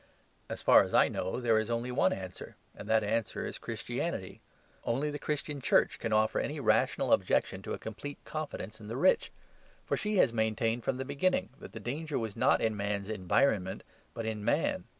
As 0.49 0.63
far 0.63 0.81
as 0.81 0.95
I 0.95 1.09
know, 1.09 1.39
there 1.39 1.59
is 1.59 1.69
only 1.69 1.91
one 1.91 2.11
answer, 2.11 2.55
and 2.75 2.89
that 2.89 3.03
answer 3.03 3.45
is 3.45 3.59
Christianity. 3.59 4.41
Only 4.83 5.11
the 5.11 5.19
Christian 5.19 5.61
Church 5.61 5.99
can 5.99 6.11
offer 6.11 6.39
any 6.39 6.59
rational 6.59 7.13
objection 7.13 7.61
to 7.61 7.73
a 7.73 7.77
complete 7.77 8.17
confidence 8.25 8.79
in 8.79 8.87
the 8.87 8.97
rich. 8.97 9.31
For 9.85 9.95
she 9.95 10.17
has 10.17 10.33
maintained 10.33 10.83
from 10.83 10.97
the 10.97 11.05
beginning 11.05 11.49
that 11.59 11.73
the 11.73 11.79
danger 11.79 12.17
was 12.17 12.35
not 12.35 12.61
in 12.61 12.75
man's 12.75 13.09
environment, 13.09 13.83
but 14.15 14.25
in 14.25 14.43
man. 14.43 14.85